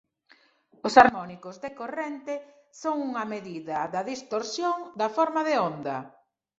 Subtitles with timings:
[0.87, 2.33] Os harmónicos de corrente
[2.81, 5.97] son unha medida da distorsión da forma de onda.